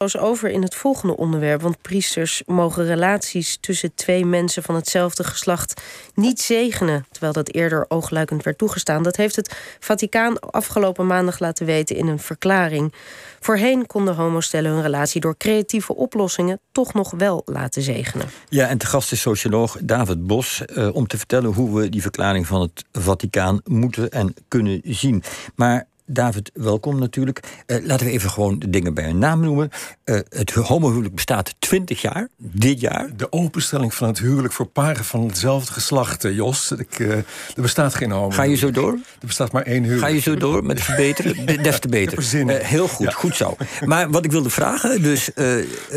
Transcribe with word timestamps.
over 0.00 0.50
in 0.50 0.62
het 0.62 0.74
volgende 0.74 1.16
onderwerp. 1.16 1.62
Want 1.62 1.82
priesters 1.82 2.42
mogen 2.46 2.84
relaties 2.84 3.58
tussen 3.60 3.94
twee 3.94 4.24
mensen 4.24 4.62
van 4.62 4.74
hetzelfde 4.74 5.24
geslacht 5.24 5.82
niet 6.14 6.40
zegenen. 6.40 7.06
Terwijl 7.10 7.32
dat 7.32 7.48
eerder 7.52 7.84
oogluikend 7.88 8.44
werd 8.44 8.58
toegestaan. 8.58 9.02
Dat 9.02 9.16
heeft 9.16 9.36
het 9.36 9.56
Vaticaan 9.80 10.38
afgelopen 10.40 11.06
maandag 11.06 11.38
laten 11.38 11.66
weten 11.66 11.96
in 11.96 12.06
een 12.06 12.18
verklaring. 12.18 12.92
Voorheen 13.40 13.86
konden 13.86 14.14
homostellen 14.14 14.70
hun 14.70 14.82
relatie 14.82 15.20
door 15.20 15.36
creatieve 15.36 15.94
oplossingen 15.94 16.60
toch 16.72 16.94
nog 16.94 17.10
wel 17.10 17.42
laten 17.44 17.82
zegenen. 17.82 18.26
Ja, 18.48 18.68
en 18.68 18.78
te 18.78 18.86
gast 18.86 19.12
is 19.12 19.20
socioloog 19.20 19.76
David 19.82 20.26
Bos 20.26 20.62
uh, 20.66 20.94
om 20.94 21.06
te 21.06 21.18
vertellen 21.18 21.52
hoe 21.52 21.80
we 21.80 21.88
die 21.88 22.02
verklaring 22.02 22.46
van 22.46 22.60
het 22.60 22.84
Vaticaan 22.92 23.60
moeten 23.64 24.10
en 24.10 24.34
kunnen 24.48 24.80
zien. 24.84 25.22
Maar 25.54 25.88
David, 26.12 26.50
welkom 26.54 26.98
natuurlijk. 26.98 27.40
Uh, 27.66 27.86
laten 27.86 28.06
we 28.06 28.12
even 28.12 28.30
gewoon 28.30 28.58
de 28.58 28.70
dingen 28.70 28.94
bij 28.94 29.04
hun 29.04 29.18
naam 29.18 29.40
noemen. 29.40 29.70
Uh, 30.04 30.18
het 30.28 30.50
homohuwelijk 30.50 31.14
bestaat 31.14 31.54
20 31.58 32.00
jaar, 32.00 32.28
dit 32.36 32.80
jaar. 32.80 33.10
De 33.16 33.32
openstelling 33.32 33.94
van 33.94 34.08
het 34.08 34.18
huwelijk 34.18 34.52
voor 34.52 34.66
paren 34.66 35.04
van 35.04 35.26
hetzelfde 35.26 35.72
geslacht, 35.72 36.24
uh, 36.24 36.34
Jos. 36.36 36.72
Ik, 36.72 36.98
er 36.98 37.24
bestaat 37.54 37.94
geen 37.94 38.10
homo. 38.10 38.30
Ga 38.30 38.42
je 38.42 38.56
zo 38.56 38.70
door? 38.70 38.92
Er 38.92 39.26
bestaat 39.26 39.52
maar 39.52 39.62
één 39.62 39.82
huwelijk. 39.82 40.06
Ga 40.06 40.14
je 40.14 40.20
zo 40.20 40.36
door 40.36 40.64
met 40.64 40.80
verbeteren? 40.80 41.46
Des 41.62 41.78
te 41.78 41.88
beter. 41.88 42.22
heel 42.64 42.88
goed, 42.88 43.06
ja. 43.06 43.12
goed 43.12 43.36
zo. 43.36 43.56
Maar 43.84 44.10
wat 44.10 44.24
ik 44.24 44.30
wilde 44.30 44.50
vragen, 44.50 45.02
dus 45.02 45.30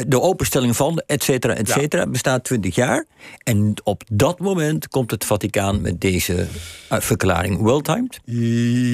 de 0.08 0.22
openstelling 0.22 0.76
van, 0.76 1.04
et 1.06 1.24
cetera, 1.24 1.54
et 1.54 1.70
cetera, 1.70 2.02
ja. 2.02 2.10
bestaat 2.10 2.44
20 2.44 2.76
jaar. 2.76 3.06
En 3.44 3.74
op 3.84 4.04
dat 4.12 4.40
moment 4.40 4.88
komt 4.88 5.12
het 5.12 5.26
Vaticaan 5.26 5.82
met 5.82 6.02
deze 6.02 6.48
verklaring. 6.90 7.62
Well-timed? 7.62 8.20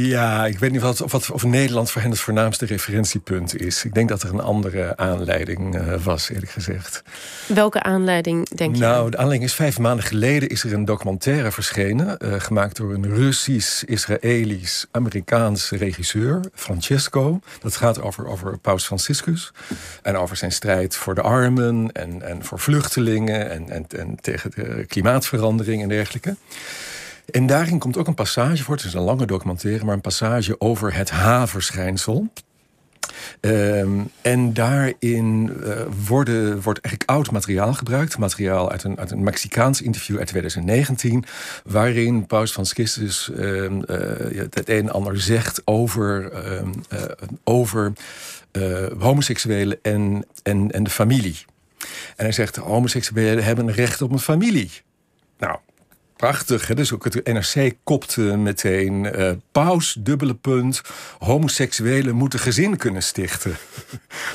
Ja, 0.10 0.46
ik 0.46 0.60
weet 0.60 0.72
niet 0.72 0.82
wat 0.82 1.02
wat, 1.12 1.32
of 1.32 1.44
Nederland 1.44 1.92
voor 1.92 2.02
hen 2.02 2.10
het 2.10 2.20
voornaamste 2.20 2.66
referentiepunt 2.66 3.62
is. 3.62 3.86
Ik 3.86 3.94
denk 3.94 4.10
dat 4.10 4.24
er 4.24 4.30
een 4.30 4.42
andere 4.42 4.98
aanleiding 4.98 5.76
uh, 5.76 6.04
was, 6.04 6.30
eerlijk 6.30 6.52
gezegd. 6.52 7.04
Welke 7.48 7.84
aanleiding, 7.84 8.50
denk 8.50 8.76
je? 8.76 8.82
Nou, 8.82 9.10
de 9.10 9.18
aanleiding 9.18 9.50
is 9.50 9.56
vijf 9.56 9.80
maanden 9.80 10.06
geleden 10.06 10.50
is 10.50 10.64
er 10.64 10.74
een 10.74 10.86
documentaire 10.86 11.52
verschenen... 11.52 12.18
Uh, 12.26 12.34
gemaakt 12.38 12.76
door 12.76 12.94
een 12.94 13.16
Russisch, 13.16 13.84
Israëlisch, 13.84 14.86
Amerikaans 14.92 15.70
regisseur, 15.70 16.40
Francesco. 16.54 17.40
Dat 17.62 17.76
gaat 17.76 18.02
over, 18.02 18.28
over 18.28 18.58
Paus 18.58 18.86
Franciscus. 18.86 19.52
En 20.02 20.18
over 20.18 20.36
zijn 20.36 20.52
strijd 20.52 20.96
voor 20.96 21.16
de 21.16 21.22
armen 21.22 21.92
en, 21.92 22.22
en 22.22 22.46
voor 22.46 22.60
vluchtelingen... 22.60 23.50
En, 23.50 23.70
en, 23.70 23.86
en 23.88 24.18
tegen 24.22 24.52
de 24.52 24.86
klimaatverandering 24.88 25.82
en 25.82 25.90
dergelijke. 25.90 26.36
En 27.32 27.48
daarin 27.48 27.80
komt 27.80 27.98
ook 27.98 28.08
een 28.08 28.14
passage 28.14 28.64
voor. 28.64 28.76
Het 28.76 28.86
is 28.86 28.94
een 28.94 29.02
lange 29.02 29.26
documentaire, 29.26 29.86
maar 29.86 29.96
een 29.96 30.02
passage 30.02 30.60
over 30.60 30.94
het 30.96 31.10
H-verschijnsel. 31.10 32.28
Um, 33.42 34.12
en 34.22 34.54
daarin 34.54 35.58
uh, 35.64 35.82
worden, 36.08 36.62
wordt 36.62 36.80
eigenlijk 36.82 37.10
oud 37.10 37.32
materiaal 37.32 37.74
gebruikt. 37.74 38.18
Materiaal 38.18 38.72
uit 38.72 38.84
een, 38.84 39.00
uit 39.00 39.12
een 39.12 39.24
Mexicaans 39.24 39.82
interview 39.82 40.18
uit 40.18 40.28
2019. 40.28 41.26
Waarin 41.64 42.26
Paus 42.26 42.52
Franciscus 42.52 43.30
um, 43.38 43.84
uh, 43.88 44.42
het 44.50 44.70
een 44.70 44.78
en 44.78 44.92
ander 44.92 45.22
zegt 45.22 45.62
over, 45.66 46.32
um, 46.58 46.72
uh, 46.94 47.00
over 47.44 47.94
homoseksuelen 49.00 49.80
en, 49.82 50.26
en, 50.44 50.72
en 50.72 50.84
de 50.84 50.90
familie. 50.90 51.38
En 52.16 52.26
hij 52.26 52.32
zegt: 52.32 52.56
homoseksuelen 52.56 53.44
hebben 53.44 53.72
recht 53.72 54.02
op 54.02 54.12
een 54.12 54.20
familie. 54.20 54.72
Nou, 55.38 55.58
Prachtig, 56.20 56.68
hè? 56.68 56.76
dus 56.76 56.94
ook 56.94 57.04
het 57.04 57.26
NRC 57.26 57.74
kopte 57.84 58.22
meteen... 58.22 59.20
Uh, 59.20 59.32
paus, 59.52 59.98
dubbele 60.00 60.34
punt, 60.34 60.82
homoseksuelen 61.20 62.16
moeten 62.16 62.40
gezin 62.40 62.78
kunnen 62.78 63.04
stichten. 63.04 63.52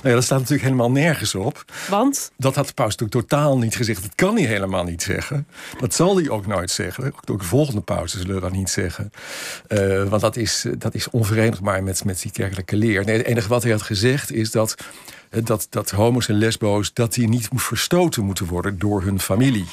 nou 0.03 0.09
ja, 0.09 0.15
dat 0.15 0.25
staat 0.25 0.39
natuurlijk 0.39 0.65
helemaal 0.65 0.91
nergens 0.91 1.35
op. 1.35 1.65
Want? 1.89 2.31
Dat 2.37 2.55
had 2.55 2.67
de 2.67 2.75
paus 2.75 2.97
natuurlijk 2.97 3.29
totaal 3.29 3.59
niet 3.59 3.77
gezegd. 3.77 4.03
Dat 4.03 4.15
kan 4.15 4.35
hij 4.35 4.45
helemaal 4.45 4.85
niet 4.85 5.03
zeggen. 5.03 5.47
Dat 5.79 5.95
zal 5.95 6.17
hij 6.17 6.29
ook 6.29 6.47
nooit 6.47 6.71
zeggen. 6.71 7.13
Ook 7.27 7.41
de 7.41 7.45
volgende 7.45 7.81
pausen 7.81 8.21
zullen 8.21 8.41
dat 8.41 8.53
niet 8.53 8.71
zeggen. 8.71 9.11
Uh, 9.69 10.05
want 10.05 10.21
dat 10.21 10.37
is, 10.37 10.67
dat 10.79 10.95
is 10.95 11.11
onverenigbaar 11.11 11.83
met, 11.83 12.05
met 12.05 12.23
die 12.23 12.33
kerkelijke 12.33 12.77
leer. 12.77 13.05
Nee, 13.05 13.17
het 13.17 13.27
enige 13.27 13.49
wat 13.49 13.63
hij 13.63 13.73
had 13.73 13.83
gezegd 13.83 14.33
is 14.33 14.51
dat... 14.51 14.75
Dat, 15.43 15.67
dat 15.71 15.91
homo's 15.91 16.29
en 16.29 16.35
lesbo's 16.35 16.93
dat 16.93 17.15
die 17.15 17.29
niet 17.29 17.49
verstoten 17.55 18.25
moeten 18.25 18.47
worden 18.47 18.79
door 18.79 19.03
hun 19.03 19.21
familie. 19.21 19.67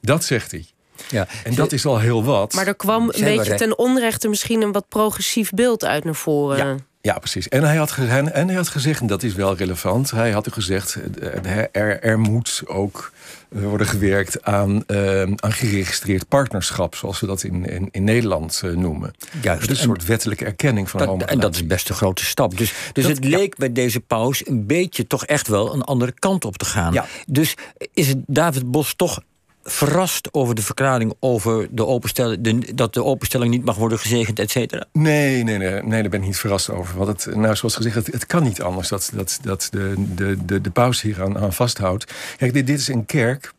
Dat 0.00 0.24
zegt 0.24 0.50
hij. 0.50 0.66
Ja, 1.08 1.26
en 1.44 1.54
dat 1.54 1.72
is 1.72 1.86
al 1.86 1.98
heel 1.98 2.24
wat. 2.24 2.52
Maar 2.52 2.66
er 2.66 2.74
kwam 2.74 3.02
een 3.02 3.24
beetje 3.24 3.54
ten 3.54 3.78
onrechte 3.78 4.28
misschien 4.28 4.62
een 4.62 4.72
wat 4.72 4.88
progressief 4.88 5.50
beeld 5.50 5.84
uit 5.84 6.04
naar 6.04 6.14
voren. 6.14 6.66
Ja. 6.66 6.76
Ja, 7.02 7.18
precies. 7.18 7.48
En 7.48 7.62
hij, 7.62 7.76
had, 7.76 7.96
en 7.96 8.46
hij 8.46 8.54
had 8.54 8.68
gezegd, 8.68 9.00
en 9.00 9.06
dat 9.06 9.22
is 9.22 9.34
wel 9.34 9.56
relevant... 9.56 10.10
hij 10.10 10.30
had 10.30 10.52
gezegd, 10.52 10.98
eh, 11.20 11.58
er, 11.72 12.02
er 12.02 12.18
moet 12.18 12.62
ook 12.66 13.12
eh, 13.48 13.62
worden 13.62 13.86
gewerkt 13.86 14.42
aan, 14.42 14.82
uh, 14.86 15.22
aan 15.22 15.52
geregistreerd 15.52 16.28
partnerschap... 16.28 16.94
zoals 16.94 17.20
we 17.20 17.26
dat 17.26 17.42
in, 17.42 17.64
in, 17.64 17.88
in 17.90 18.04
Nederland 18.04 18.62
uh, 18.64 18.76
noemen. 18.76 19.12
Juist. 19.42 19.68
Dus 19.68 19.78
een 19.78 19.84
soort 19.84 20.04
wettelijke 20.04 20.44
erkenning 20.44 20.90
van 20.90 21.18
dat, 21.18 21.28
En 21.28 21.40
dat 21.40 21.54
is 21.54 21.66
best 21.66 21.88
een 21.88 21.94
grote 21.94 22.24
stap. 22.24 22.58
Dus, 22.58 22.74
dus 22.92 23.06
het 23.06 23.24
leek 23.24 23.56
bij 23.56 23.72
deze 23.72 24.00
paus 24.00 24.46
een 24.46 24.66
beetje 24.66 25.06
toch 25.06 25.24
echt 25.24 25.48
wel... 25.48 25.74
een 25.74 25.82
andere 25.82 26.12
kant 26.12 26.44
op 26.44 26.56
te 26.56 26.64
gaan. 26.64 26.92
Ja. 26.92 27.06
Dus 27.26 27.54
is 27.94 28.08
het 28.08 28.18
David 28.26 28.70
Bos 28.70 28.94
toch 28.94 29.20
verrast 29.70 30.34
over 30.34 30.54
de 30.54 30.62
verklaring 30.62 31.14
over 31.20 31.68
de 31.70 31.86
openstelling, 31.86 32.74
dat 32.74 32.94
de 32.94 33.04
openstelling 33.04 33.50
niet 33.50 33.64
mag 33.64 33.76
worden 33.76 33.98
gezegend, 33.98 34.38
et 34.38 34.50
cetera? 34.50 34.84
Nee, 34.92 35.42
nee, 35.42 35.58
nee, 35.58 35.82
nee, 35.82 36.00
daar 36.00 36.10
ben 36.10 36.20
ik 36.20 36.26
niet 36.26 36.36
verrast 36.36 36.70
over. 36.70 36.98
Want 36.98 37.24
het, 37.24 37.36
nou, 37.36 37.56
zoals 37.56 37.76
gezegd, 37.76 37.94
het, 37.94 38.06
het 38.06 38.26
kan 38.26 38.42
niet 38.42 38.62
anders 38.62 38.88
dat, 38.88 39.10
dat, 39.14 39.38
dat 39.42 39.68
de, 39.70 39.94
de, 40.14 40.44
de, 40.44 40.60
de 40.60 40.70
paus 40.70 41.00
hier 41.00 41.22
aan, 41.22 41.38
aan 41.38 41.52
vasthoudt. 41.52 42.12
Kijk, 42.36 42.52
dit, 42.52 42.66
dit 42.66 42.78
is 42.78 42.88
een 42.88 43.06
kerk 43.06 43.52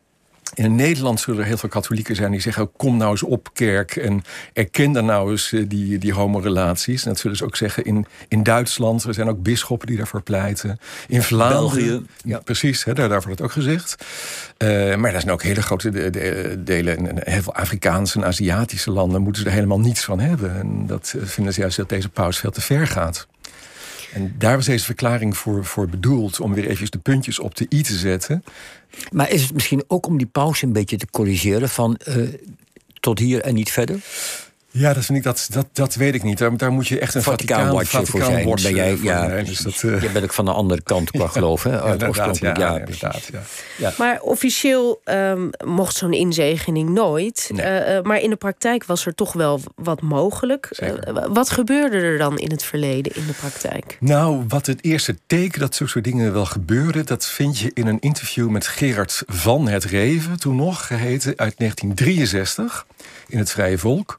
in 0.54 0.74
Nederland 0.74 1.20
zullen 1.20 1.40
er 1.40 1.46
heel 1.46 1.56
veel 1.56 1.68
katholieken 1.68 2.16
zijn 2.16 2.30
die 2.30 2.40
zeggen: 2.40 2.72
Kom 2.76 2.96
nou 2.96 3.10
eens 3.10 3.22
op, 3.22 3.48
kerk. 3.52 3.96
En 3.96 4.24
erken 4.52 4.92
dan 4.92 5.04
nou 5.04 5.30
eens 5.30 5.52
eh, 5.52 5.64
die, 5.68 5.98
die 5.98 6.12
homorelaties. 6.12 7.02
En 7.02 7.08
dat 7.08 7.18
zullen 7.18 7.36
ze 7.36 7.44
ook 7.44 7.56
zeggen 7.56 7.84
in, 7.84 8.06
in 8.28 8.42
Duitsland. 8.42 9.04
Er 9.04 9.14
zijn 9.14 9.28
ook 9.28 9.42
bisschoppen 9.42 9.86
die 9.86 9.96
daarvoor 9.96 10.22
pleiten. 10.22 10.80
In 11.08 11.22
Vlaanderen. 11.22 11.86
België. 11.86 12.02
Ja, 12.24 12.38
precies, 12.38 12.84
hè, 12.84 12.92
daar, 12.92 13.08
daar 13.08 13.22
wordt 13.22 13.38
het 13.38 13.46
ook 13.46 13.52
gezegd. 13.52 14.04
Uh, 14.58 14.96
maar 14.96 15.14
er 15.14 15.20
zijn 15.20 15.32
ook 15.32 15.42
hele 15.42 15.62
grote 15.62 15.90
de, 15.90 16.10
de, 16.10 16.56
delen. 16.64 17.08
En 17.08 17.32
heel 17.32 17.42
veel 17.42 17.54
Afrikaanse 17.54 18.18
en 18.18 18.26
Aziatische 18.26 18.90
landen 18.90 19.22
moeten 19.22 19.42
ze 19.42 19.48
er 19.48 19.54
helemaal 19.54 19.80
niets 19.80 20.04
van 20.04 20.20
hebben. 20.20 20.58
En 20.58 20.86
dat 20.86 21.14
eh, 21.16 21.26
vinden 21.26 21.54
ze 21.54 21.60
juist 21.60 21.76
dat 21.76 21.88
deze 21.88 22.08
paus 22.08 22.38
veel 22.38 22.50
te 22.50 22.60
ver 22.60 22.86
gaat. 22.86 23.26
En 24.12 24.34
daar 24.38 24.56
was 24.56 24.66
deze 24.66 24.84
verklaring 24.84 25.36
voor, 25.36 25.64
voor 25.64 25.88
bedoeld, 25.88 26.40
om 26.40 26.54
weer 26.54 26.68
even 26.68 26.90
de 26.90 26.98
puntjes 26.98 27.38
op 27.38 27.54
de 27.54 27.66
i 27.70 27.82
te 27.82 27.94
zetten. 27.94 28.44
Maar 29.10 29.30
is 29.30 29.42
het 29.42 29.52
misschien 29.52 29.84
ook 29.86 30.06
om 30.06 30.18
die 30.18 30.26
pauze 30.26 30.66
een 30.66 30.72
beetje 30.72 30.96
te 30.96 31.06
corrigeren 31.10 31.68
van 31.68 32.00
uh, 32.08 32.28
tot 33.00 33.18
hier 33.18 33.40
en 33.40 33.54
niet 33.54 33.70
verder? 33.70 34.00
Ja, 34.72 34.92
dat, 34.92 35.04
vind 35.04 35.18
ik, 35.18 35.24
dat, 35.24 35.48
dat, 35.50 35.66
dat 35.72 35.94
weet 35.94 36.14
ik 36.14 36.22
niet. 36.22 36.38
Daar, 36.38 36.56
daar 36.56 36.72
moet 36.72 36.88
je 36.88 36.98
echt 36.98 37.14
een 37.14 37.22
Vaticaan-watcher 37.22 38.06
voor 38.06 38.24
zijn. 38.24 38.44
Ben 38.62 38.74
jij, 38.74 38.98
ja, 39.02 39.42
dus 39.42 39.58
dat, 39.58 39.82
uh... 39.82 40.02
Je 40.02 40.10
bent 40.10 40.24
ook 40.24 40.32
van 40.32 40.44
de 40.44 40.52
andere 40.52 40.82
kant 40.82 41.10
qua 41.10 41.26
geloof, 41.36 41.62
hè? 41.62 41.70
Ja, 41.70 41.96
ja, 42.12 42.54
ja, 42.54 42.78
inderdaad, 42.78 43.28
ja. 43.32 43.40
ja. 43.76 43.92
Maar 43.98 44.20
officieel 44.20 45.00
um, 45.04 45.50
mocht 45.64 45.96
zo'n 45.96 46.12
inzegening 46.12 46.88
nooit. 46.88 47.50
Nee. 47.54 47.96
Uh, 47.96 48.02
maar 48.02 48.20
in 48.20 48.30
de 48.30 48.36
praktijk 48.36 48.84
was 48.84 49.06
er 49.06 49.14
toch 49.14 49.32
wel 49.32 49.60
wat 49.74 50.00
mogelijk. 50.00 50.80
Uh, 50.82 50.92
wat 51.28 51.50
gebeurde 51.50 51.96
er 51.96 52.18
dan 52.18 52.38
in 52.38 52.50
het 52.50 52.62
verleden 52.64 53.14
in 53.16 53.26
de 53.26 53.32
praktijk? 53.32 53.96
Nou, 54.00 54.44
wat 54.48 54.66
het 54.66 54.84
eerste 54.84 55.16
teken 55.26 55.60
dat 55.60 55.74
zo'n 55.74 55.88
soort 55.88 56.04
dingen 56.04 56.32
wel 56.32 56.46
gebeurden... 56.46 57.06
dat 57.06 57.26
vind 57.26 57.58
je 57.58 57.70
in 57.74 57.86
een 57.86 58.00
interview 58.00 58.48
met 58.48 58.66
Gerard 58.66 59.22
van 59.26 59.68
het 59.68 59.84
Reven... 59.84 60.38
toen 60.38 60.56
nog 60.56 60.86
geheten, 60.86 61.34
uit 61.36 61.58
1963 61.58 62.86
in 63.28 63.38
het 63.38 63.50
Vrije 63.50 63.78
Volk. 63.78 64.18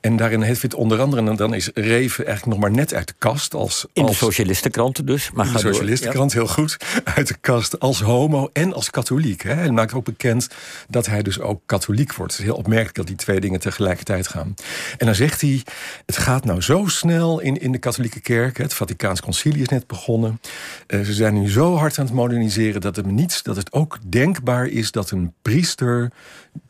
En 0.00 0.16
daarin 0.16 0.42
heeft 0.42 0.62
het 0.62 0.74
onder 0.74 1.00
andere, 1.00 1.26
en 1.26 1.36
dan 1.36 1.54
is 1.54 1.70
Reven 1.74 2.26
eigenlijk 2.26 2.58
nog 2.58 2.68
maar 2.68 2.76
net 2.78 2.94
uit 2.94 3.06
de 3.06 3.14
kast. 3.18 3.54
Als, 3.54 3.86
in 3.92 4.06
de 4.06 4.14
socialistenkrant 4.14 5.06
dus. 5.06 5.30
Maar 5.30 5.46
in 5.46 5.52
de 5.52 5.58
socialistenkrant, 5.58 6.32
heel 6.32 6.46
goed. 6.46 6.76
Uit 7.04 7.28
de 7.28 7.36
kast 7.40 7.80
als 7.80 8.00
homo 8.00 8.50
en 8.52 8.72
als 8.72 8.90
katholiek. 8.90 9.42
Hè. 9.42 9.52
En 9.52 9.74
maakt 9.74 9.94
ook 9.94 10.04
bekend 10.04 10.48
dat 10.88 11.06
hij 11.06 11.22
dus 11.22 11.40
ook 11.40 11.62
katholiek 11.66 12.14
wordt. 12.14 12.32
Het 12.32 12.40
is 12.40 12.46
heel 12.46 12.56
opmerkelijk 12.56 12.96
dat 12.96 13.06
die 13.06 13.16
twee 13.16 13.40
dingen 13.40 13.60
tegelijkertijd 13.60 14.28
gaan. 14.28 14.54
En 14.98 15.06
dan 15.06 15.14
zegt 15.14 15.40
hij, 15.40 15.62
het 16.06 16.16
gaat 16.16 16.44
nou 16.44 16.60
zo 16.60 16.86
snel 16.86 17.40
in, 17.40 17.60
in 17.60 17.72
de 17.72 17.78
katholieke 17.78 18.20
kerk. 18.20 18.56
Het 18.56 18.74
Vaticaans 18.74 19.20
concilie 19.20 19.62
is 19.62 19.68
net 19.68 19.86
begonnen. 19.86 20.40
Uh, 20.86 21.00
ze 21.00 21.12
zijn 21.12 21.40
nu 21.40 21.50
zo 21.50 21.76
hard 21.76 21.98
aan 21.98 22.04
het 22.04 22.14
moderniseren 22.14 22.80
dat 22.80 22.96
het, 22.96 23.06
niet, 23.06 23.44
dat 23.44 23.56
het 23.56 23.72
ook 23.72 23.98
denkbaar 24.06 24.66
is 24.66 24.90
dat 24.90 25.10
een 25.10 25.32
priester 25.42 26.10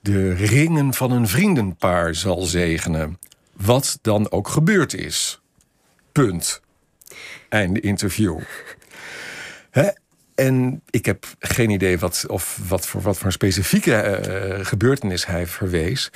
de 0.00 0.34
ringen 0.34 0.94
van 0.94 1.10
een 1.10 1.28
vriendenpaar 1.28 2.14
zal 2.14 2.42
zegenen. 2.42 3.18
Wat 3.60 3.98
dan 4.02 4.30
ook 4.30 4.48
gebeurd 4.48 4.94
is. 4.94 5.40
Punt. 6.12 6.60
Einde 7.48 7.80
interview. 7.80 8.38
Hè? 9.70 9.88
En 10.34 10.82
ik 10.90 11.06
heb 11.06 11.26
geen 11.38 11.70
idee 11.70 11.98
wat, 11.98 12.24
of 12.28 12.60
wat, 12.68 12.86
voor, 12.86 13.00
wat 13.00 13.16
voor 13.16 13.26
een 13.26 13.32
specifieke 13.32 14.20
uh, 14.58 14.66
gebeurtenis 14.66 15.26
hij 15.26 15.46
verwees. 15.46 16.10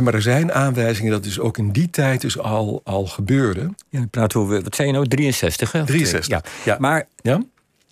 maar 0.00 0.14
er 0.14 0.22
zijn 0.22 0.52
aanwijzingen 0.52 1.12
dat 1.12 1.22
dus 1.22 1.38
ook 1.38 1.58
in 1.58 1.70
die 1.70 1.90
tijd 1.90 2.20
dus 2.20 2.38
al, 2.38 2.80
al 2.84 3.06
gebeurde. 3.06 3.74
Ja, 3.88 4.06
praten 4.10 4.48
we, 4.48 4.62
wat 4.62 4.74
zei 4.74 4.88
je 4.88 4.94
nou, 4.94 5.08
63? 5.08 5.72
Hè? 5.72 5.84
63, 5.84 6.28
ja. 6.28 6.42
ja. 6.64 6.76
Maar 6.78 7.08
ja? 7.22 7.42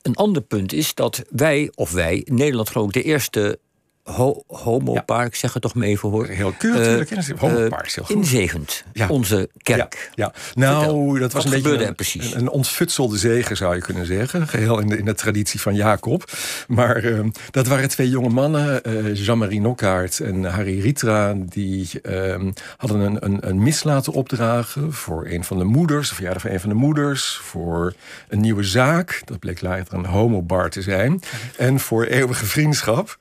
een 0.02 0.14
ander 0.14 0.42
punt 0.42 0.72
is 0.72 0.94
dat 0.94 1.24
wij, 1.30 1.70
of 1.74 1.90
wij, 1.90 2.22
Nederland 2.24 2.70
geloof 2.70 2.86
ik 2.86 2.92
de 2.92 3.02
eerste 3.02 3.58
ho 4.08 4.42
homopaar, 4.46 5.26
ik 5.26 5.34
zeg 5.34 5.52
het 5.52 5.62
toch 5.62 5.74
mee 5.74 5.90
even 5.90 6.08
hoor. 6.08 6.26
Heel 6.26 6.52
keurig, 6.58 7.10
uh, 7.10 7.38
homopaar 7.38 7.86
is 7.86 7.94
heel 7.94 8.04
goed. 8.04 8.16
Inzegend, 8.16 8.84
ja. 8.92 9.08
onze 9.08 9.48
kerk. 9.62 10.10
Ja, 10.14 10.24
ja. 10.24 10.32
nou, 10.54 10.84
Vertel, 10.84 11.18
dat 11.18 11.32
was 11.32 11.44
een 11.44 11.50
beetje 11.50 11.86
een, 11.86 11.94
precies? 11.94 12.34
Een, 12.34 12.48
ontfutselde 12.48 13.18
zegen, 13.18 13.56
zou 13.56 13.74
je 13.74 13.80
kunnen 13.80 14.06
zeggen. 14.06 14.48
Geheel 14.48 14.78
in 14.78 14.88
de, 14.88 14.98
in 14.98 15.04
de 15.04 15.14
traditie 15.14 15.60
van 15.60 15.74
Jacob. 15.74 16.30
Maar 16.68 17.04
uh, 17.04 17.20
dat 17.50 17.66
waren 17.66 17.88
twee 17.88 18.08
jonge 18.08 18.28
mannen, 18.28 18.80
uh, 18.86 19.14
Jean-Marie 19.14 19.60
Nokkaert 19.60 20.20
en 20.20 20.44
Harry 20.44 20.80
Ritra... 20.80 21.34
die 21.36 21.90
uh, 22.02 22.36
hadden 22.76 23.00
een, 23.00 23.24
een, 23.24 23.48
een, 23.48 23.62
mis 23.62 23.82
laten 23.84 24.12
opdragen 24.12 24.92
voor 24.92 25.26
een 25.26 25.44
van 25.44 25.58
de 25.58 25.64
moeders... 25.64 26.08
de 26.08 26.14
verjaardag 26.14 26.42
van 26.42 26.50
een 26.50 26.60
van 26.60 26.68
de 26.68 26.74
moeders, 26.74 27.40
voor 27.42 27.94
een 28.28 28.40
nieuwe 28.40 28.62
zaak. 28.62 29.22
Dat 29.24 29.38
bleek 29.38 29.60
later 29.60 29.94
een 29.94 30.04
homobar 30.04 30.70
te 30.70 30.82
zijn. 30.82 31.22
En 31.56 31.80
voor 31.80 32.04
eeuwige 32.04 32.46
vriendschap. 32.46 33.18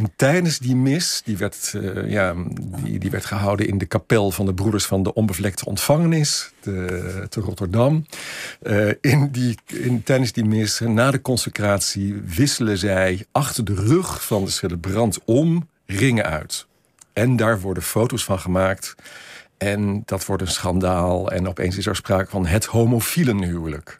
En 0.00 0.12
tijdens 0.16 0.58
die 0.58 0.76
mis, 0.76 1.22
die 1.24 1.36
werd, 1.36 1.72
uh, 1.76 2.10
ja, 2.10 2.34
die, 2.82 2.98
die 2.98 3.10
werd 3.10 3.24
gehouden 3.24 3.66
in 3.66 3.78
de 3.78 3.86
kapel 3.86 4.30
van 4.30 4.46
de 4.46 4.54
Broeders 4.54 4.84
van 4.84 5.02
de 5.02 5.14
Onbevlekte 5.14 5.64
Ontvangenis 5.64 6.52
te, 6.60 7.26
te 7.28 7.40
Rotterdam. 7.40 8.06
Uh, 8.62 8.92
in 9.00 9.28
die, 9.30 9.58
in, 9.66 10.02
tijdens 10.02 10.32
die 10.32 10.44
mis, 10.44 10.80
na 10.80 11.10
de 11.10 11.20
consecratie, 11.20 12.22
wisselen 12.24 12.78
zij 12.78 13.26
achter 13.32 13.64
de 13.64 13.74
rug 13.74 14.24
van 14.26 14.44
de 14.44 14.50
celebrant 14.50 15.18
om 15.24 15.68
ringen 15.86 16.24
uit. 16.24 16.66
En 17.12 17.36
daar 17.36 17.60
worden 17.60 17.82
foto's 17.82 18.24
van 18.24 18.38
gemaakt. 18.38 18.94
En 19.58 20.02
dat 20.04 20.26
wordt 20.26 20.42
een 20.42 20.48
schandaal. 20.48 21.30
En 21.30 21.48
opeens 21.48 21.76
is 21.76 21.86
er 21.86 21.96
sprake 21.96 22.30
van 22.30 22.46
het 22.46 22.64
homofiele 22.64 23.46
huwelijk. 23.46 23.99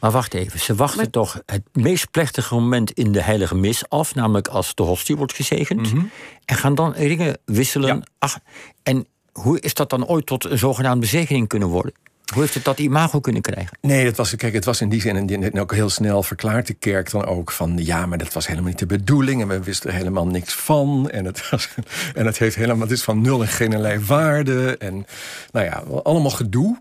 Maar 0.00 0.10
wacht 0.10 0.34
even, 0.34 0.60
ze 0.60 0.74
wachten 0.74 1.10
toch 1.10 1.40
het 1.46 1.62
meest 1.72 2.10
plechtige 2.10 2.54
moment 2.54 2.90
in 2.90 3.12
de 3.12 3.22
heilige 3.22 3.54
mis 3.54 3.88
af, 3.88 4.14
namelijk 4.14 4.48
als 4.48 4.74
de 4.74 4.82
hostie 4.82 5.16
wordt 5.16 5.34
gezegend, 5.34 5.92
Mhm. 5.92 6.04
en 6.44 6.56
gaan 6.56 6.74
dan 6.74 6.92
ringen 6.92 7.38
wisselen. 7.44 8.02
Ach, 8.18 8.38
en 8.82 9.06
hoe 9.32 9.60
is 9.60 9.74
dat 9.74 9.90
dan 9.90 10.06
ooit 10.06 10.26
tot 10.26 10.44
een 10.44 10.58
zogenaamde 10.58 11.06
zegening 11.06 11.48
kunnen 11.48 11.68
worden? 11.68 11.92
Hoe 12.32 12.42
heeft 12.42 12.54
het 12.54 12.64
dat 12.64 12.78
imago 12.78 13.20
kunnen 13.20 13.42
krijgen? 13.42 13.78
Nee, 13.80 14.04
het 14.06 14.16
was, 14.16 14.36
kijk, 14.36 14.52
het 14.52 14.64
was 14.64 14.80
in 14.80 14.88
die 14.88 15.00
zin 15.00 15.16
en 15.16 15.26
die- 15.26 15.60
ook 15.60 15.74
heel 15.74 15.90
snel 15.90 16.22
verklaart 16.22 16.66
de 16.66 16.74
kerk 16.74 17.10
dan 17.10 17.24
ook 17.24 17.50
van 17.50 17.72
ja, 17.76 18.06
maar 18.06 18.18
dat 18.18 18.32
was 18.32 18.46
helemaal 18.46 18.68
niet 18.68 18.78
de 18.78 18.86
bedoeling 18.86 19.40
en 19.42 19.48
we 19.48 19.62
wisten 19.62 19.90
er 19.90 19.96
helemaal 19.96 20.26
niks 20.26 20.54
van 20.54 21.10
en 21.10 21.24
het, 21.24 21.50
was, 21.50 21.68
en 22.14 22.26
het 22.26 22.38
heeft 22.38 22.56
helemaal, 22.56 22.80
het 22.80 22.90
is 22.90 23.02
van 23.02 23.20
nul 23.20 23.40
en 23.40 23.48
geen 23.48 24.06
waarde 24.06 24.76
en 24.78 25.06
nou 25.52 25.64
ja, 25.66 25.82
allemaal 26.02 26.30
gedoe. 26.30 26.78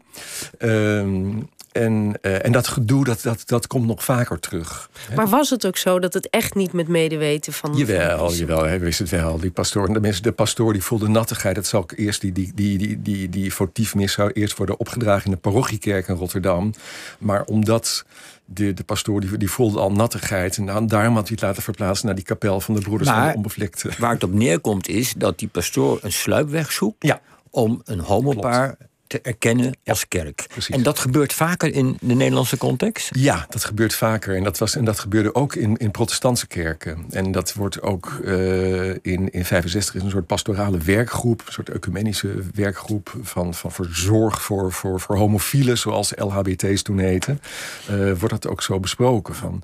Ehm, 0.57 1.31
en, 1.73 2.13
eh, 2.21 2.45
en 2.45 2.51
dat 2.51 2.67
gedoe, 2.67 3.03
dat, 3.03 3.21
dat, 3.21 3.43
dat 3.45 3.67
komt 3.67 3.87
nog 3.87 4.03
vaker 4.03 4.39
terug. 4.39 4.89
Maar 5.15 5.27
was 5.29 5.49
het 5.49 5.65
ook 5.65 5.77
zo 5.77 5.99
dat 5.99 6.13
het 6.13 6.29
echt 6.29 6.55
niet 6.55 6.73
met 6.73 6.87
medeweten 6.87 7.53
van... 7.53 7.73
Jawel, 7.75 8.29
van- 8.29 8.37
jawel, 8.37 8.63
hij 8.63 8.79
wist 8.79 8.99
het 8.99 9.09
wel. 9.09 9.39
Die 9.39 9.51
pastoor, 9.51 9.93
de, 9.93 9.99
mensen, 9.99 10.23
de 10.23 10.31
pastoor 10.31 10.73
die 10.73 10.83
voelde 10.83 11.07
nattigheid. 11.07 11.55
Dat 11.55 11.65
zou 11.67 11.83
ook 11.83 11.91
eerst, 11.95 12.21
die, 12.21 12.31
die, 12.31 12.51
die, 12.55 12.77
die, 12.77 13.01
die, 13.01 13.29
die 13.29 13.53
votiefmis 13.53 14.11
zou 14.13 14.31
eerst 14.31 14.57
worden 14.57 14.79
opgedragen 14.79 15.25
in 15.25 15.31
de 15.31 15.37
parochiekerk 15.37 16.07
in 16.07 16.15
Rotterdam. 16.15 16.73
Maar 17.19 17.43
omdat 17.43 18.05
de, 18.45 18.73
de 18.73 18.83
pastoor 18.83 19.21
die, 19.21 19.37
die 19.37 19.49
voelde 19.51 19.79
al 19.79 19.91
nattigheid. 19.91 20.57
En 20.57 20.65
dan, 20.65 20.87
daarom 20.87 21.13
had 21.15 21.23
hij 21.27 21.31
het 21.35 21.41
laten 21.45 21.63
verplaatsen 21.63 22.05
naar 22.05 22.15
die 22.15 22.23
kapel 22.23 22.59
van 22.61 22.73
de 22.75 22.81
Broeders 22.81 23.09
van 23.09 23.19
Maar- 23.19 23.29
de 23.31 23.35
Onbevlekte. 23.35 23.89
Waar 23.99 24.13
het 24.13 24.23
op 24.23 24.33
neerkomt 24.33 24.87
is 24.87 25.13
dat 25.17 25.39
die 25.39 25.47
pastoor 25.47 25.99
een 26.01 26.11
sluipweg 26.11 26.71
zoekt 26.71 26.95
Ja. 27.05 27.21
om 27.49 27.81
een 27.85 27.99
homopaar 27.99 28.77
te 29.13 29.21
erkennen 29.21 29.77
als 29.85 30.07
kerk. 30.07 30.45
precies. 30.47 30.75
En 30.75 30.83
dat 30.83 30.99
gebeurt 30.99 31.33
vaker 31.33 31.73
in 31.73 31.97
de 32.01 32.13
Nederlandse 32.13 32.57
context. 32.57 33.09
Ja, 33.15 33.45
dat 33.49 33.65
gebeurt 33.65 33.93
vaker. 33.93 34.35
En 34.35 34.43
dat, 34.43 34.57
was, 34.57 34.75
en 34.75 34.85
dat 34.85 34.99
gebeurde 34.99 35.35
ook 35.35 35.55
in, 35.55 35.77
in 35.77 35.91
protestantse 35.91 36.47
kerken. 36.47 37.05
En 37.09 37.31
dat 37.31 37.53
wordt 37.53 37.81
ook 37.81 38.19
eh, 38.25 38.89
in, 38.89 39.29
in 39.31 39.45
65 39.45 39.95
is 39.95 40.03
een 40.03 40.09
soort 40.09 40.27
pastorale 40.27 40.77
werkgroep, 40.77 41.43
een 41.45 41.53
soort 41.53 41.69
ecumenische 41.69 42.43
werkgroep 42.53 43.15
van, 43.21 43.53
van 43.53 43.71
voor 43.71 43.87
zorg 43.91 44.41
voor, 44.41 44.71
voor, 44.71 44.99
voor 44.99 45.17
homofielen, 45.17 45.77
zoals 45.77 46.13
LHBT's 46.15 46.81
toen 46.81 46.97
heten. 46.97 47.41
eh, 47.87 47.95
wordt 47.95 48.29
dat 48.29 48.47
ook 48.47 48.61
zo 48.61 48.79
besproken. 48.79 49.35
Van, 49.35 49.63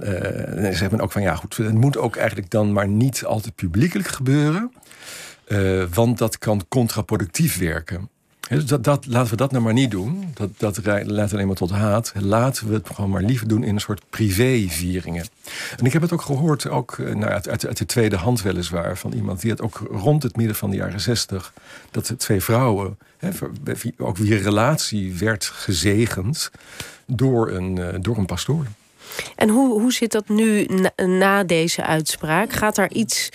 eh, 0.00 0.64
en 0.64 0.74
ze 0.74 0.80
hebben 0.80 1.00
ook 1.00 1.12
van 1.12 1.22
ja, 1.22 1.34
goed, 1.34 1.56
het 1.56 1.74
moet 1.74 1.96
ook 1.96 2.16
eigenlijk 2.16 2.50
dan 2.50 2.72
maar 2.72 2.88
niet 2.88 3.24
altijd 3.24 3.54
publiekelijk 3.54 4.08
gebeuren. 4.08 4.72
want 5.94 6.18
dat 6.18 6.38
kan 6.38 6.64
contraproductief 6.68 7.58
werken. 7.58 8.10
Dus 8.52 8.66
dat, 8.66 8.84
dat, 8.84 9.06
laten 9.06 9.30
we 9.30 9.36
dat 9.36 9.50
nou 9.50 9.64
maar 9.64 9.72
niet 9.72 9.90
doen. 9.90 10.30
Dat, 10.34 10.50
dat 10.56 10.80
leidt 10.84 11.32
alleen 11.32 11.46
maar 11.46 11.56
tot 11.56 11.70
haat. 11.70 12.12
Laten 12.18 12.68
we 12.68 12.74
het 12.74 12.90
gewoon 12.94 13.10
maar 13.10 13.22
liever 13.22 13.48
doen 13.48 13.64
in 13.64 13.74
een 13.74 13.80
soort 13.80 14.02
privévieringen. 14.10 15.24
En 15.76 15.84
ik 15.84 15.92
heb 15.92 16.02
het 16.02 16.12
ook 16.12 16.22
gehoord, 16.22 16.68
ook 16.68 16.98
eh, 16.98 17.14
nou, 17.14 17.32
uit, 17.32 17.48
uit, 17.48 17.66
uit 17.66 17.76
de 17.76 17.86
tweede 17.86 18.16
hand 18.16 18.42
weliswaar... 18.42 18.98
van 18.98 19.12
iemand 19.12 19.40
die 19.40 19.50
het 19.50 19.62
ook 19.62 19.82
rond 19.90 20.22
het 20.22 20.36
midden 20.36 20.56
van 20.56 20.70
de 20.70 20.76
jaren 20.76 21.00
zestig... 21.00 21.52
dat 21.90 22.14
twee 22.16 22.40
vrouwen, 22.40 22.98
hè, 23.18 23.30
ook 23.98 24.16
wie 24.16 24.36
relatie 24.36 25.14
werd 25.14 25.44
gezegend... 25.44 26.50
door 27.06 27.50
een, 27.50 27.78
eh, 27.78 27.94
door 28.00 28.16
een 28.16 28.26
pastoor. 28.26 28.66
En 29.36 29.48
hoe, 29.48 29.80
hoe 29.80 29.92
zit 29.92 30.12
dat 30.12 30.28
nu 30.28 30.64
na, 30.64 31.06
na 31.06 31.44
deze 31.44 31.82
uitspraak? 31.82 32.52
Gaat 32.52 32.74
daar 32.74 32.92
iets 32.92 33.28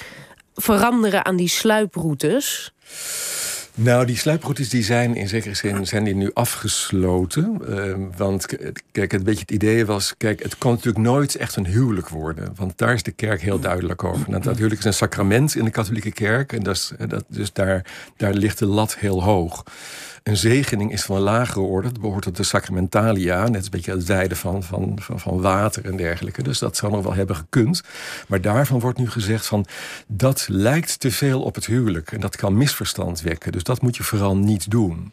veranderen 0.55 1.25
aan 1.25 1.35
die 1.35 1.49
sluiproutes? 1.49 2.73
Nou, 3.79 4.05
die 4.05 4.17
sluiproutes 4.17 4.69
die 4.69 4.83
zijn 4.83 5.15
in 5.15 5.27
zekere 5.27 5.53
zin 5.53 5.87
zijn 5.87 6.03
die 6.03 6.15
nu 6.15 6.31
afgesloten. 6.33 7.61
Ehm, 7.67 8.01
want 8.17 8.45
kijk, 8.91 9.13
een 9.13 9.23
beetje 9.23 9.41
het 9.41 9.51
idee 9.51 9.85
was... 9.85 10.13
kijk, 10.17 10.43
het 10.43 10.57
kan 10.57 10.71
natuurlijk 10.71 11.05
nooit 11.05 11.35
echt 11.35 11.55
een 11.55 11.65
huwelijk 11.65 12.09
worden. 12.09 12.53
Want 12.55 12.77
daar 12.77 12.93
is 12.93 13.03
de 13.03 13.11
kerk 13.11 13.41
heel 13.41 13.59
duidelijk 13.59 14.03
over. 14.03 14.29
Nou, 14.29 14.43
dat 14.43 14.55
huwelijk 14.55 14.79
is 14.79 14.85
een 14.85 14.93
sacrament 14.93 15.55
in 15.55 15.65
de 15.65 15.71
katholieke 15.71 16.11
kerk. 16.11 16.53
En 16.53 16.63
dat 16.63 16.75
is, 16.75 16.91
dat, 17.07 17.23
dus 17.27 17.53
daar, 17.53 17.85
daar 18.15 18.33
ligt 18.33 18.59
de 18.59 18.65
lat 18.65 18.95
heel 18.95 19.23
hoog. 19.23 19.63
Een 20.27 20.37
zegening 20.37 20.91
is 20.91 21.03
van 21.03 21.15
een 21.15 21.21
lagere 21.21 21.59
orde. 21.59 21.91
Dat 21.91 22.01
behoort 22.01 22.23
tot 22.23 22.37
de 22.37 22.43
sacramentalia. 22.43 23.47
Net 23.47 23.63
een 23.63 23.71
beetje 23.71 23.91
het 23.91 24.05
wijden 24.05 24.37
van, 24.37 24.63
van, 24.63 24.99
van, 25.01 25.19
van 25.19 25.41
water 25.41 25.85
en 25.85 25.97
dergelijke. 25.97 26.43
Dus 26.43 26.59
dat 26.59 26.77
zou 26.77 26.91
nog 26.91 27.03
wel 27.03 27.13
hebben 27.13 27.35
gekund. 27.35 27.81
Maar 28.27 28.41
daarvan 28.41 28.79
wordt 28.79 28.99
nu 28.99 29.09
gezegd 29.09 29.45
van... 29.45 29.65
dat 30.07 30.45
lijkt 30.49 30.99
te 30.99 31.11
veel 31.11 31.41
op 31.41 31.55
het 31.55 31.65
huwelijk. 31.65 32.11
En 32.11 32.19
dat 32.19 32.35
kan 32.35 32.57
misverstand 32.57 33.21
wekken. 33.21 33.51
Dus 33.51 33.63
dat 33.67 33.81
moet 33.81 33.97
je 33.97 34.03
vooral 34.03 34.37
niet 34.37 34.71
doen. 34.71 35.11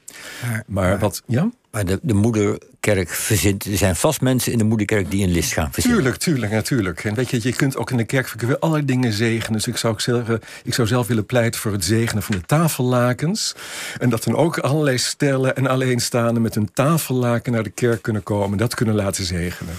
Maar, 0.66 0.98
wat... 0.98 1.22
Ja? 1.26 1.50
Maar 1.70 1.84
de, 1.84 1.98
de 2.02 2.14
moederkerk 2.14 3.08
verzint. 3.08 3.64
Er 3.64 3.76
zijn 3.76 3.96
vast 3.96 4.20
mensen 4.20 4.52
in 4.52 4.58
de 4.58 4.64
moederkerk 4.64 5.10
die 5.10 5.24
een 5.24 5.32
list 5.32 5.52
gaan 5.52 5.72
verzinnen. 5.72 6.00
Tuurlijk, 6.00 6.22
tuurlijk, 6.22 6.52
natuurlijk. 6.52 7.04
En 7.04 7.14
weet 7.14 7.30
je, 7.30 7.40
je 7.42 7.52
kunt 7.52 7.76
ook 7.76 7.90
in 7.90 7.96
de 7.96 8.04
kerk 8.04 8.32
weer 8.40 8.58
allerlei 8.58 8.86
dingen 8.86 9.12
zegenen. 9.12 9.52
Dus 9.52 9.66
ik 9.66 9.76
zou, 9.76 9.92
ook 9.92 10.00
zeggen, 10.00 10.40
ik 10.64 10.74
zou 10.74 10.88
zelf 10.88 11.06
willen 11.06 11.26
pleiten 11.26 11.60
voor 11.60 11.72
het 11.72 11.84
zegenen 11.84 12.22
van 12.22 12.34
de 12.34 12.42
tafellakens. 12.46 13.54
En 13.98 14.10
dat 14.10 14.24
dan 14.24 14.36
ook 14.36 14.58
allerlei 14.58 14.98
stellen 14.98 15.56
en 15.56 15.66
alleenstaanden 15.66 16.42
met 16.42 16.56
een 16.56 16.72
tafellaken 16.72 17.52
naar 17.52 17.62
de 17.62 17.70
kerk 17.70 18.02
kunnen 18.02 18.22
komen. 18.22 18.58
Dat 18.58 18.74
kunnen 18.74 18.94
laten 18.94 19.24
zegenen. 19.24 19.74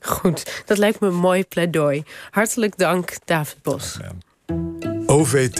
Goed, 0.00 0.62
dat 0.66 0.78
lijkt 0.78 1.00
me 1.00 1.06
een 1.06 1.14
mooi 1.14 1.44
pleidooi. 1.44 2.04
Hartelijk 2.30 2.78
dank, 2.78 3.16
David 3.24 3.56
Bos. 3.62 3.98
OVT 5.06 5.58